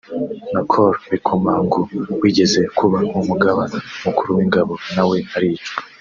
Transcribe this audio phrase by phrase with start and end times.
[0.53, 1.79] na Col Bikomagu
[2.21, 3.63] wigeze kuba umugaba
[4.03, 5.81] mukuru w’ingabo nawe aricwa